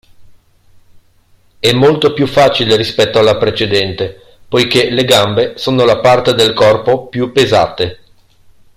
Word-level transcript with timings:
È 1.59 1.71
molto 1.73 2.13
più 2.13 2.25
facile 2.25 2.75
rispetto 2.75 3.19
alla 3.19 3.37
precedente 3.37 4.37
poiché 4.47 4.89
le 4.89 5.05
gambe 5.05 5.59
sono 5.59 5.85
la 5.85 5.99
parte 5.99 6.33
del 6.33 6.53
corpo 6.53 7.05
più 7.05 7.31
pesate. 7.31 7.99